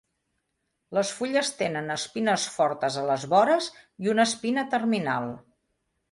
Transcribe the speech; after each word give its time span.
Les 0.97 1.09
fulles 1.17 1.49
tenen 1.59 1.91
espines 1.95 2.45
fortes 2.53 2.97
a 3.01 3.03
les 3.09 3.25
vores 3.33 3.67
i 4.05 4.09
una 4.15 4.25
espina 4.31 4.63
terminal. 4.73 5.29